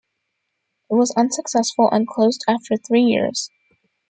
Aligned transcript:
It 0.89 0.95
was 0.95 1.13
unsuccessful, 1.15 1.87
and 1.91 2.07
closed 2.07 2.43
after 2.47 2.75
three 2.75 3.03
years. 3.03 3.51